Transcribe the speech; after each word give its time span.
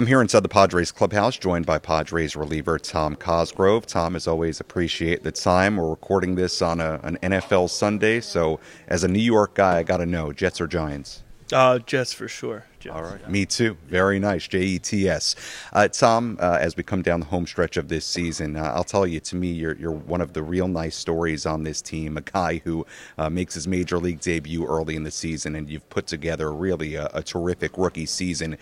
I'm 0.00 0.06
here 0.06 0.22
inside 0.22 0.40
the 0.40 0.48
Padres 0.48 0.92
clubhouse, 0.92 1.36
joined 1.36 1.66
by 1.66 1.78
Padres 1.78 2.34
reliever 2.34 2.78
Tom 2.78 3.16
Cosgrove. 3.16 3.84
Tom, 3.84 4.16
as 4.16 4.26
always, 4.26 4.58
appreciate 4.58 5.24
the 5.24 5.30
time. 5.30 5.76
We're 5.76 5.90
recording 5.90 6.36
this 6.36 6.62
on 6.62 6.80
a, 6.80 6.98
an 7.02 7.18
NFL 7.18 7.68
Sunday, 7.68 8.20
so 8.22 8.60
as 8.88 9.04
a 9.04 9.08
New 9.08 9.20
York 9.20 9.56
guy, 9.56 9.76
I 9.76 9.82
got 9.82 9.98
to 9.98 10.06
know 10.06 10.32
Jets 10.32 10.58
or 10.58 10.66
Giants? 10.66 11.22
Uh, 11.52 11.80
Jets 11.80 12.14
for 12.14 12.28
sure. 12.28 12.64
Jets. 12.78 12.96
All 12.96 13.02
right. 13.02 13.28
Me 13.28 13.44
too. 13.44 13.76
Very 13.88 14.18
nice. 14.18 14.48
J 14.48 14.60
E 14.60 14.78
T 14.78 15.06
S. 15.06 15.36
Uh, 15.74 15.86
Tom, 15.88 16.38
uh, 16.40 16.56
as 16.58 16.78
we 16.78 16.82
come 16.82 17.02
down 17.02 17.20
the 17.20 17.26
home 17.26 17.46
stretch 17.46 17.76
of 17.76 17.88
this 17.88 18.06
season, 18.06 18.56
uh, 18.56 18.72
I'll 18.74 18.84
tell 18.84 19.06
you, 19.06 19.20
to 19.20 19.36
me, 19.36 19.52
you're, 19.52 19.76
you're 19.76 19.92
one 19.92 20.22
of 20.22 20.32
the 20.32 20.42
real 20.42 20.68
nice 20.68 20.96
stories 20.96 21.44
on 21.44 21.64
this 21.64 21.82
team. 21.82 22.16
A 22.16 22.22
guy 22.22 22.62
who 22.64 22.86
uh, 23.18 23.28
makes 23.28 23.52
his 23.52 23.68
major 23.68 23.98
league 23.98 24.20
debut 24.20 24.64
early 24.64 24.96
in 24.96 25.02
the 25.02 25.10
season, 25.10 25.54
and 25.56 25.68
you've 25.68 25.90
put 25.90 26.06
together 26.06 26.50
really 26.50 26.94
a, 26.94 27.10
a 27.12 27.22
terrific 27.22 27.76
rookie 27.76 28.06
season 28.06 28.56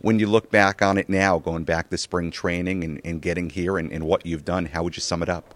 when 0.00 0.18
you 0.18 0.26
look 0.26 0.50
back 0.50 0.82
on 0.82 0.98
it 0.98 1.08
now, 1.08 1.38
going 1.38 1.64
back 1.64 1.90
to 1.90 1.98
spring 1.98 2.30
training 2.30 2.84
and, 2.84 3.00
and 3.04 3.20
getting 3.20 3.50
here 3.50 3.76
and, 3.78 3.92
and, 3.92 4.04
what 4.04 4.24
you've 4.24 4.44
done, 4.44 4.66
how 4.66 4.82
would 4.82 4.96
you 4.96 5.02
sum 5.02 5.22
it 5.22 5.28
up? 5.28 5.54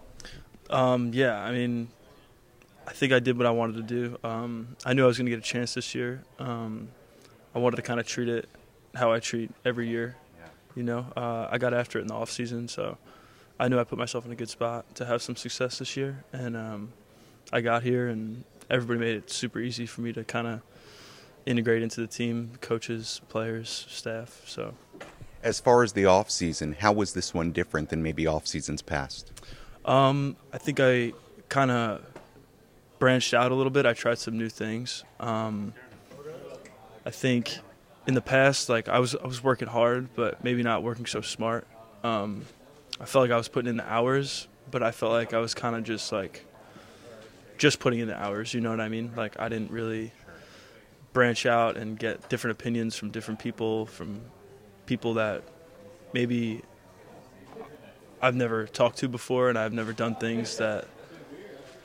Um, 0.69 1.11
yeah, 1.13 1.39
I 1.39 1.51
mean, 1.51 1.89
I 2.87 2.91
think 2.91 3.11
I 3.11 3.19
did 3.19 3.37
what 3.37 3.47
I 3.47 3.51
wanted 3.51 3.75
to 3.77 3.83
do. 3.83 4.17
Um, 4.23 4.75
I 4.85 4.93
knew 4.93 5.03
I 5.03 5.07
was 5.07 5.17
going 5.17 5.25
to 5.25 5.31
get 5.31 5.39
a 5.39 5.41
chance 5.41 5.73
this 5.73 5.95
year. 5.95 6.23
Um, 6.37 6.89
I 7.55 7.59
wanted 7.59 7.77
to 7.77 7.81
kind 7.81 7.99
of 7.99 8.07
treat 8.07 8.29
it 8.29 8.47
how 8.93 9.11
I 9.11 9.19
treat 9.19 9.51
every 9.63 9.89
year. 9.89 10.15
You 10.75 10.83
know, 10.83 11.05
uh, 11.15 11.47
I 11.49 11.57
got 11.57 11.73
after 11.73 11.99
it 11.99 12.01
in 12.01 12.07
the 12.07 12.15
off 12.15 12.29
season, 12.29 12.67
so 12.67 12.97
I 13.57 13.69
knew 13.69 13.79
I 13.79 13.85
put 13.85 13.97
myself 13.97 14.25
in 14.25 14.31
a 14.33 14.35
good 14.35 14.49
spot 14.49 14.93
to 14.95 15.05
have 15.05 15.21
some 15.21 15.37
success 15.37 15.79
this 15.79 15.95
year. 15.95 16.25
And 16.33 16.57
um, 16.57 16.91
I 17.53 17.61
got 17.61 17.81
here, 17.83 18.09
and 18.09 18.43
everybody 18.69 18.99
made 18.99 19.15
it 19.15 19.31
super 19.31 19.59
easy 19.59 19.85
for 19.85 20.01
me 20.01 20.11
to 20.11 20.25
kind 20.25 20.47
of 20.47 20.61
integrate 21.45 21.83
into 21.83 22.01
the 22.01 22.07
team, 22.07 22.51
coaches, 22.61 23.21
players, 23.29 23.85
staff. 23.89 24.41
So, 24.45 24.73
as 25.43 25.59
far 25.59 25.83
as 25.83 25.93
the 25.93 26.05
off 26.05 26.31
season, 26.31 26.75
how 26.79 26.91
was 26.91 27.13
this 27.13 27.33
one 27.33 27.51
different 27.51 27.89
than 27.89 28.01
maybe 28.01 28.25
off 28.25 28.47
seasons 28.47 28.81
past? 28.81 29.31
Um, 29.85 30.35
I 30.51 30.57
think 30.57 30.79
I 30.79 31.13
kind 31.49 31.69
of 31.69 32.03
branched 32.97 33.33
out 33.33 33.51
a 33.51 33.55
little 33.55 33.71
bit. 33.71 33.85
I 33.85 33.93
tried 33.93 34.17
some 34.17 34.37
new 34.37 34.49
things. 34.49 35.03
Um, 35.19 35.73
I 37.05 37.11
think 37.11 37.57
in 38.07 38.15
the 38.15 38.21
past, 38.21 38.67
like 38.69 38.89
I 38.89 38.99
was, 38.99 39.15
I 39.15 39.27
was 39.27 39.43
working 39.43 39.67
hard, 39.67 40.09
but 40.15 40.43
maybe 40.43 40.63
not 40.63 40.81
working 40.81 41.05
so 41.05 41.21
smart. 41.21 41.67
Um, 42.03 42.45
I 42.99 43.05
felt 43.05 43.23
like 43.23 43.31
I 43.31 43.37
was 43.37 43.47
putting 43.47 43.69
in 43.69 43.77
the 43.77 43.91
hours, 43.91 44.47
but 44.71 44.81
I 44.81 44.91
felt 44.91 45.11
like 45.11 45.33
I 45.33 45.39
was 45.39 45.53
kind 45.53 45.75
of 45.75 45.83
just 45.83 46.11
like 46.11 46.45
just 47.57 47.79
putting 47.79 47.99
in 47.99 48.07
the 48.07 48.19
hours. 48.19 48.53
You 48.53 48.61
know 48.61 48.71
what 48.71 48.81
I 48.81 48.89
mean? 48.89 49.11
Like 49.15 49.39
I 49.39 49.49
didn't 49.49 49.69
really 49.71 50.11
branch 51.15 51.45
out 51.45 51.77
and 51.77 51.97
get 51.97 52.27
different 52.27 52.59
opinions 52.59 52.93
from 52.93 53.09
different 53.09 53.39
people, 53.39 53.85
from 53.85 54.19
people 54.85 55.13
that 55.13 55.43
maybe 56.11 56.61
I've 58.21 58.35
never 58.35 58.67
talked 58.67 58.97
to 58.97 59.07
before, 59.07 59.47
and 59.47 59.57
I've 59.57 59.71
never 59.71 59.93
done 59.93 60.15
things 60.15 60.57
that 60.57 60.87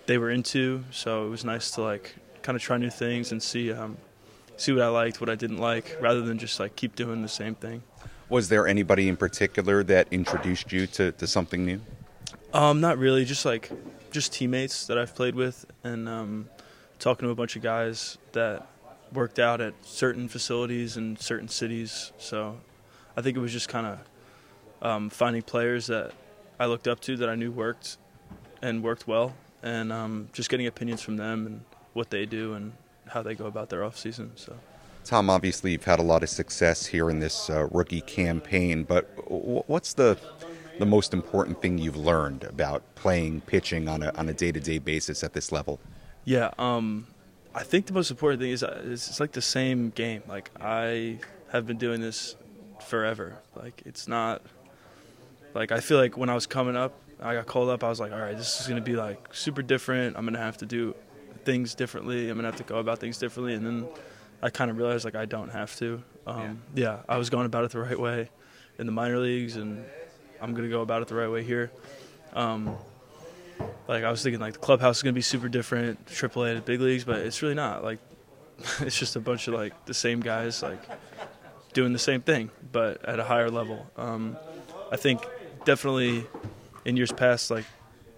they 0.07 0.19
were 0.19 0.31
into. 0.31 0.85
So 0.91 1.27
it 1.27 1.31
was 1.31 1.45
nice 1.45 1.71
to 1.73 1.83
like 1.83 2.17
kind 2.43 2.57
of 2.57 2.61
try 2.61 2.77
new 2.77 2.91
things 2.91 3.31
and 3.31 3.41
see 3.41 3.73
um, 3.73 3.97
see 4.57 4.73
what 4.73 4.83
I 4.83 4.89
liked, 4.89 5.21
what 5.21 5.31
I 5.31 5.37
didn't 5.37 5.59
like, 5.59 5.97
rather 6.01 6.23
than 6.23 6.37
just 6.37 6.59
like 6.59 6.75
keep 6.75 6.97
doing 6.97 7.23
the 7.23 7.29
same 7.29 7.55
thing. 7.55 7.85
Was 8.29 8.49
there 8.49 8.67
anybody 8.67 9.09
in 9.09 9.17
particular 9.17 9.85
that 9.85 10.09
introduced 10.11 10.73
you 10.73 10.89
to, 10.89 11.13
to 11.13 11.27
something 11.29 11.65
new? 11.65 11.81
Um, 12.53 12.81
not 12.81 12.99
really. 12.99 13.25
Just 13.25 13.45
like 13.45 13.71
just 14.11 14.33
teammates 14.33 14.89
that 14.89 14.99
I've 14.99 15.15
played 15.15 15.37
with, 15.37 15.67
and 15.85 16.09
um, 16.09 16.49
talking 16.99 17.29
to 17.29 17.31
a 17.31 17.37
bunch 17.37 17.55
of 17.55 17.63
guys 17.63 18.19
that 18.33 18.67
worked 19.13 19.39
out 19.39 19.61
at 19.61 19.75
certain 19.83 20.29
facilities 20.29 20.97
in 20.97 21.17
certain 21.17 21.49
cities. 21.49 22.13
So 22.19 22.59
I 23.17 23.23
think 23.23 23.37
it 23.37 23.41
was 23.41 23.53
just 23.53 23.69
kind 23.69 23.87
of 23.87 23.99
um, 24.83 25.11
finding 25.11 25.43
players 25.43 25.87
that 25.89 26.13
I 26.59 26.67
looked 26.67 26.89
up 26.89 27.01
to 27.01 27.17
that 27.19 27.29
I 27.29 27.35
knew 27.35 27.51
worked 27.51 27.97
and 28.63 28.83
worked 28.83 29.07
well, 29.07 29.35
and 29.63 29.93
um, 29.93 30.29
just 30.33 30.51
getting 30.51 30.67
opinions 30.67 31.03
from 31.03 31.17
them 31.17 31.47
and 31.47 31.65
what 31.93 32.11
they 32.11 32.27
do 32.27 32.55
and 32.55 32.73
how 33.09 33.23
they 33.23 33.35
go 33.35 33.47
about 33.47 33.69
their 33.69 33.85
off 33.85 33.97
season. 33.97 34.33
So. 34.37 34.57
Tom, 35.05 35.31
obviously 35.31 35.73
you've 35.73 35.85
had 35.85 35.99
a 35.99 36.03
lot 36.03 36.23
of 36.23 36.29
success 36.29 36.87
here 36.87 37.11
in 37.11 37.21
this 37.21 37.51
uh, 37.51 37.67
rookie 37.71 38.03
campaign, 38.03 38.85
but 38.85 39.05
what's 39.69 39.95
the 39.95 40.19
the 40.79 40.87
most 40.87 41.13
important 41.13 41.61
thing 41.61 41.77
you've 41.77 41.97
learned 41.97 42.43
about 42.45 42.83
playing 42.95 43.43
pitching 43.43 43.87
on 43.87 44.03
a 44.03 44.13
on 44.15 44.29
a 44.29 44.33
day 44.33 44.53
to 44.53 44.61
day 44.61 44.79
basis 44.79 45.25
at 45.25 45.33
this 45.33 45.51
level? 45.51 45.81
Yeah, 46.25 46.51
um, 46.59 47.07
I 47.55 47.63
think 47.63 47.87
the 47.87 47.93
most 47.93 48.11
important 48.11 48.41
thing 48.41 48.51
is, 48.51 48.63
uh, 48.63 48.83
it's 48.87 49.19
like 49.19 49.33
the 49.33 49.43
same 49.43 49.91
game. 49.91 50.23
Like 50.29 50.51
I 50.61 51.19
have 51.51 51.67
been 51.67 51.79
doing 51.79 52.01
this 52.01 52.37
forever. 52.87 53.39
Like 53.57 53.83
it's 53.85 54.07
not 54.07 54.43
like 55.55 55.73
I 55.73 55.81
feel 55.81 55.99
like 55.99 56.17
when 56.17 56.31
I 56.31 56.35
was 56.35 56.47
coming 56.47 56.77
up, 56.77 56.95
I 57.21 57.35
got 57.35 57.47
called 57.47 57.69
up. 57.69 57.83
I 57.85 57.89
was 57.89 58.01
like, 58.01 58.13
all 58.13 58.21
right, 58.21 58.37
this 58.37 58.61
is 58.61 58.67
gonna 58.67 58.81
be 58.81 58.97
like 58.97 59.35
super 59.35 59.63
different. 59.63 60.17
I'm 60.17 60.25
gonna 60.25 60.39
have 60.39 60.59
to 60.59 60.67
do 60.67 60.95
things 61.45 61.75
differently. 61.75 62.29
I'm 62.29 62.37
gonna 62.37 62.49
have 62.49 62.57
to 62.57 62.65
go 62.65 62.79
about 62.79 62.99
things 62.99 63.19
differently. 63.19 63.55
And 63.55 63.67
then 63.67 63.89
I 64.43 64.51
kind 64.51 64.71
of 64.71 64.77
realized 64.79 65.05
like 65.05 65.17
I 65.17 65.25
don't 65.25 65.51
have 65.51 65.77
to. 65.79 66.03
Um, 66.27 66.63
yeah. 66.75 66.83
yeah, 66.83 66.99
I 67.09 67.19
was 67.19 67.31
going 67.31 67.47
about 67.47 67.65
it 67.65 67.73
the 67.73 67.81
right 67.81 67.99
way 67.99 68.31
in 68.79 68.87
the 68.87 68.93
minor 68.93 69.19
leagues, 69.19 69.57
and 69.57 69.85
I'm 70.41 70.55
gonna 70.55 70.69
go 70.69 70.83
about 70.83 71.03
it 71.03 71.09
the 71.09 71.17
right 71.17 71.31
way 71.31 71.43
here. 71.43 71.71
Um, 72.33 72.77
like 73.89 74.05
I 74.05 74.11
was 74.11 74.23
thinking 74.23 74.41
like 74.41 74.55
the 74.55 74.59
clubhouse 74.59 74.99
is 74.99 75.03
gonna 75.03 75.13
be 75.13 75.21
super 75.21 75.49
different, 75.49 76.07
AAA 76.07 76.57
to 76.57 76.63
big 76.63 76.81
leagues, 76.81 77.05
but 77.05 77.19
it's 77.19 77.43
really 77.43 77.55
not. 77.55 77.83
Like 77.85 77.99
it's 78.81 78.99
just 78.99 79.17
a 79.17 79.21
bunch 79.21 79.49
of 79.49 79.55
like 79.55 79.87
the 79.87 79.95
same 79.95 80.21
guys 80.21 80.63
like 80.63 80.83
doing 81.73 81.93
the 81.93 81.99
same 81.99 82.21
thing, 82.21 82.51
but 82.73 83.05
at 83.05 83.19
a 83.19 83.25
higher 83.25 83.51
level. 83.51 83.87
Um, 83.97 84.37
I 84.91 84.97
think 84.97 85.25
definitely 85.65 86.27
in 86.85 86.97
years 86.97 87.13
past, 87.13 87.51
like 87.51 87.65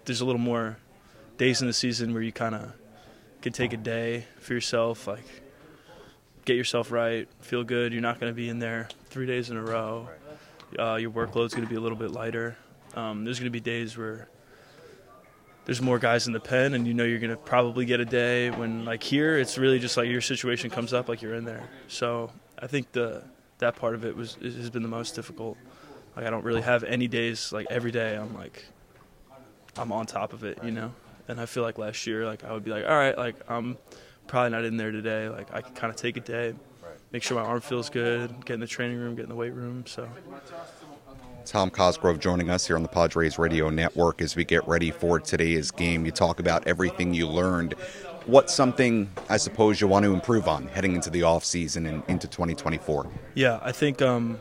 there's 0.05 0.21
a 0.21 0.25
little 0.25 0.41
more 0.41 0.77
days 1.37 1.61
in 1.61 1.67
the 1.67 1.73
season 1.73 2.13
where 2.13 2.21
you 2.21 2.31
kind 2.31 2.55
of 2.55 2.73
can 3.41 3.53
take 3.53 3.73
a 3.73 3.77
day 3.77 4.25
for 4.39 4.53
yourself, 4.53 5.07
like 5.07 5.25
get 6.45 6.55
yourself 6.55 6.91
right, 6.91 7.27
feel 7.41 7.63
good. 7.63 7.93
You're 7.93 8.01
not 8.01 8.19
going 8.19 8.31
to 8.31 8.35
be 8.35 8.49
in 8.49 8.59
there 8.59 8.89
three 9.09 9.25
days 9.25 9.49
in 9.49 9.57
a 9.57 9.61
row. 9.61 10.09
Uh, 10.77 10.95
your 10.95 11.11
workload's 11.11 11.53
going 11.53 11.65
to 11.65 11.69
be 11.69 11.75
a 11.75 11.79
little 11.79 11.97
bit 11.97 12.11
lighter. 12.11 12.57
Um, 12.95 13.23
there's 13.23 13.39
going 13.39 13.51
to 13.51 13.51
be 13.51 13.59
days 13.59 13.97
where 13.97 14.29
there's 15.65 15.81
more 15.81 15.97
guys 15.99 16.27
in 16.27 16.33
the 16.33 16.39
pen 16.39 16.73
and 16.73 16.85
you 16.87 16.93
know 16.93 17.03
you're 17.03 17.19
going 17.19 17.29
to 17.29 17.37
probably 17.37 17.85
get 17.85 17.99
a 17.99 18.05
day 18.05 18.49
when 18.51 18.83
like 18.85 19.01
here 19.01 19.37
it's 19.37 19.57
really 19.57 19.79
just 19.79 19.95
like 19.95 20.09
your 20.09 20.21
situation 20.21 20.69
comes 20.69 20.93
up 20.93 21.07
like 21.07 21.21
you're 21.21 21.35
in 21.35 21.45
there. 21.45 21.69
So 21.87 22.31
i 22.59 22.67
think 22.67 22.91
the 22.91 23.23
that 23.59 23.75
part 23.75 23.95
of 23.95 24.03
it 24.05 24.15
was 24.15 24.35
has 24.41 24.69
been 24.69 24.83
the 24.83 24.89
most 24.89 25.15
difficult. 25.15 25.57
Like 26.15 26.25
i 26.25 26.29
don't 26.29 26.43
really 26.43 26.61
have 26.61 26.83
any 26.83 27.07
days 27.07 27.51
like 27.51 27.67
every 27.69 27.91
day 27.91 28.15
i'm 28.15 28.33
like 28.35 28.65
i'm 29.77 29.91
on 29.91 30.05
top 30.05 30.33
of 30.33 30.43
it 30.43 30.59
you 30.63 30.71
know? 30.71 30.91
And 31.27 31.39
i 31.39 31.45
feel 31.45 31.63
like 31.63 31.77
last 31.77 32.05
year 32.05 32.25
like 32.25 32.43
i 32.43 32.51
would 32.51 32.63
be 32.63 32.71
like 32.71 32.85
all 32.85 32.97
right 32.97 33.17
like 33.17 33.35
i'm 33.49 33.77
probably 34.27 34.51
not 34.51 34.63
in 34.63 34.77
there 34.77 34.91
today. 34.91 35.27
Like 35.29 35.53
i 35.53 35.61
can 35.61 35.73
kind 35.73 35.89
of 35.89 35.95
take 35.95 36.17
a 36.17 36.21
day 36.21 36.53
make 37.11 37.23
sure 37.23 37.37
my 37.41 37.47
arm 37.47 37.61
feels 37.61 37.89
good 37.89 38.45
get 38.45 38.55
in 38.55 38.59
the 38.59 38.67
training 38.67 38.97
room 38.97 39.15
get 39.15 39.23
in 39.23 39.29
the 39.29 39.35
weight 39.35 39.53
room 39.53 39.85
so 39.85 40.07
Tom 41.45 41.69
Cosgrove 41.69 42.19
joining 42.19 42.49
us 42.49 42.65
here 42.65 42.75
on 42.77 42.83
the 42.83 42.89
Padres 42.89 43.37
Radio 43.37 43.69
Network 43.69 44.21
as 44.21 44.35
we 44.35 44.45
get 44.45 44.65
ready 44.67 44.91
for 44.91 45.19
today's 45.19 45.71
game. 45.71 46.05
You 46.05 46.11
talk 46.11 46.39
about 46.39 46.65
everything 46.67 47.13
you 47.13 47.27
learned. 47.27 47.73
What's 48.25 48.53
something 48.53 49.09
I 49.29 49.35
suppose 49.37 49.81
you 49.81 49.87
want 49.87 50.05
to 50.05 50.13
improve 50.13 50.47
on 50.47 50.67
heading 50.67 50.95
into 50.95 51.09
the 51.09 51.23
off 51.23 51.43
season 51.43 51.85
and 51.85 52.01
into 52.07 52.27
2024? 52.27 53.11
Yeah, 53.35 53.59
I 53.61 53.73
think 53.73 54.01
um, 54.01 54.39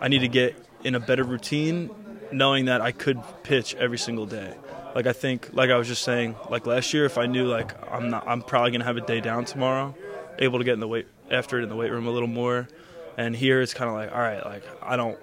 I 0.00 0.08
need 0.08 0.18
to 0.18 0.28
get 0.28 0.54
in 0.84 0.94
a 0.94 1.00
better 1.00 1.24
routine, 1.24 1.90
knowing 2.30 2.66
that 2.66 2.82
I 2.82 2.92
could 2.92 3.22
pitch 3.42 3.74
every 3.76 3.98
single 3.98 4.26
day. 4.26 4.54
Like 4.94 5.06
I 5.06 5.14
think, 5.14 5.48
like 5.54 5.70
I 5.70 5.78
was 5.78 5.88
just 5.88 6.02
saying, 6.02 6.36
like 6.50 6.66
last 6.66 6.92
year, 6.92 7.06
if 7.06 7.16
I 7.16 7.24
knew 7.24 7.46
like 7.46 7.72
I'm 7.90 8.10
not, 8.10 8.28
I'm 8.28 8.42
probably 8.42 8.72
gonna 8.72 8.84
have 8.84 8.98
a 8.98 9.06
day 9.06 9.22
down 9.22 9.46
tomorrow, 9.46 9.94
able 10.38 10.58
to 10.58 10.64
get 10.64 10.74
in 10.74 10.80
the 10.80 10.88
weight 10.88 11.06
after 11.30 11.58
it 11.58 11.62
in 11.62 11.70
the 11.70 11.76
weight 11.76 11.90
room 11.90 12.06
a 12.06 12.10
little 12.10 12.28
more. 12.28 12.68
And 13.16 13.34
here 13.34 13.62
it's 13.62 13.72
kind 13.72 13.88
of 13.88 13.96
like, 13.96 14.12
all 14.12 14.20
right, 14.20 14.44
like 14.44 14.64
I 14.82 14.96
don't 14.96 15.18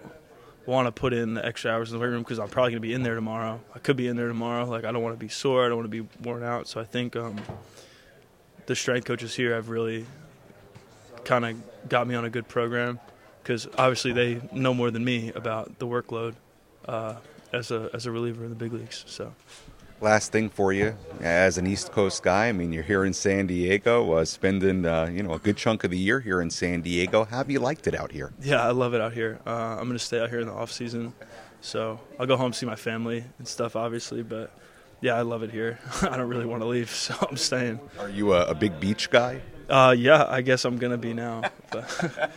want 0.69 0.87
to 0.87 0.91
put 0.91 1.13
in 1.13 1.33
the 1.33 1.45
extra 1.45 1.71
hours 1.71 1.91
in 1.91 1.97
the 1.97 2.01
weight 2.01 2.11
room 2.11 2.21
because 2.21 2.39
I'm 2.39 2.47
probably 2.47 2.71
going 2.71 2.81
to 2.81 2.87
be 2.87 2.93
in 2.93 3.03
there 3.03 3.15
tomorrow. 3.15 3.59
I 3.73 3.79
could 3.79 3.97
be 3.97 4.07
in 4.07 4.15
there 4.15 4.27
tomorrow. 4.27 4.65
Like 4.65 4.85
I 4.85 4.91
don't 4.91 5.01
want 5.01 5.15
to 5.15 5.19
be 5.19 5.27
sore. 5.27 5.65
I 5.65 5.69
don't 5.69 5.77
want 5.77 5.91
to 5.91 6.03
be 6.03 6.07
worn 6.21 6.43
out. 6.43 6.67
So 6.67 6.79
I 6.79 6.83
think 6.83 7.15
um, 7.15 7.39
the 8.67 8.75
strength 8.75 9.05
coaches 9.05 9.35
here 9.35 9.53
have 9.55 9.69
really 9.69 10.05
kind 11.25 11.45
of 11.45 11.89
got 11.89 12.07
me 12.07 12.15
on 12.15 12.23
a 12.23 12.29
good 12.29 12.47
program 12.47 12.99
because 13.41 13.67
obviously 13.77 14.13
they 14.13 14.41
know 14.51 14.73
more 14.73 14.91
than 14.91 15.03
me 15.03 15.31
about 15.33 15.79
the 15.79 15.87
workload 15.87 16.35
uh, 16.87 17.15
as 17.51 17.71
a 17.71 17.89
as 17.93 18.05
a 18.05 18.11
reliever 18.11 18.43
in 18.43 18.49
the 18.49 18.55
big 18.55 18.71
leagues. 18.71 19.03
So 19.07 19.33
last 20.01 20.31
thing 20.31 20.49
for 20.49 20.71
you 20.71 20.95
as 21.21 21.57
an 21.57 21.67
east 21.67 21.91
coast 21.91 22.23
guy. 22.23 22.47
I 22.47 22.51
mean 22.51 22.71
you're 22.71 22.83
here 22.83 23.05
in 23.05 23.13
san 23.13 23.47
diego 23.47 24.13
uh, 24.13 24.25
spending 24.25 24.85
uh, 24.85 25.09
you 25.11 25.23
know 25.23 25.33
a 25.33 25.39
good 25.39 25.57
chunk 25.57 25.83
of 25.83 25.91
the 25.91 25.97
year 25.97 26.19
here 26.19 26.41
in 26.41 26.49
san 26.49 26.81
diego. 26.81 27.25
How 27.25 27.37
have 27.37 27.51
you 27.51 27.59
liked 27.59 27.87
it 27.87 27.95
out 27.95 28.11
here? 28.11 28.31
Yeah 28.41 28.61
i 28.61 28.71
love 28.71 28.93
it 28.93 29.01
out 29.01 29.13
here. 29.13 29.39
Uh, 29.45 29.51
i'm 29.51 29.85
going 29.85 29.93
to 29.93 29.99
stay 29.99 30.19
out 30.19 30.29
here 30.29 30.39
in 30.39 30.47
the 30.47 30.53
off 30.53 30.71
season. 30.71 31.13
So 31.61 31.99
i'll 32.19 32.25
go 32.25 32.37
home 32.37 32.53
see 32.53 32.65
my 32.65 32.75
family 32.75 33.23
and 33.37 33.47
stuff 33.47 33.75
obviously 33.75 34.23
but 34.23 34.51
yeah 35.01 35.15
i 35.15 35.21
love 35.21 35.43
it 35.43 35.51
here. 35.51 35.79
I 36.01 36.17
don't 36.17 36.29
really 36.29 36.45
want 36.45 36.61
to 36.61 36.67
leave 36.67 36.89
so 37.05 37.15
i'm 37.29 37.37
staying. 37.37 37.79
Are 37.99 38.09
you 38.09 38.33
a, 38.33 38.45
a 38.45 38.55
big 38.55 38.79
beach 38.79 39.09
guy? 39.09 39.41
Uh, 39.69 39.93
yeah 39.97 40.25
i 40.27 40.41
guess 40.41 40.65
i'm 40.65 40.77
going 40.77 40.91
to 40.91 40.97
be 40.97 41.13
now 41.13 41.43
but, 41.71 42.31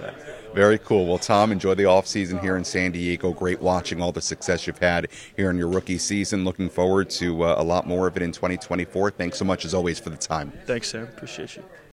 Very 0.54 0.78
cool. 0.78 1.06
Well, 1.06 1.18
Tom, 1.18 1.50
enjoy 1.50 1.74
the 1.74 1.86
off 1.86 2.06
season 2.06 2.38
here 2.38 2.56
in 2.56 2.64
San 2.64 2.92
Diego. 2.92 3.32
Great 3.32 3.60
watching 3.60 4.02
all 4.02 4.12
the 4.12 4.20
success 4.20 4.66
you've 4.66 4.78
had 4.78 5.08
here 5.36 5.50
in 5.50 5.56
your 5.56 5.68
rookie 5.68 5.98
season. 5.98 6.44
Looking 6.44 6.68
forward 6.68 7.08
to 7.10 7.44
uh, 7.44 7.54
a 7.58 7.62
lot 7.62 7.86
more 7.86 8.06
of 8.06 8.16
it 8.16 8.22
in 8.22 8.32
2024. 8.32 9.12
Thanks 9.12 9.38
so 9.38 9.44
much, 9.44 9.64
as 9.64 9.72
always, 9.72 9.98
for 9.98 10.10
the 10.10 10.16
time. 10.16 10.52
Thanks, 10.66 10.88
Sam. 10.88 11.04
Appreciate 11.04 11.56
you. 11.56 11.64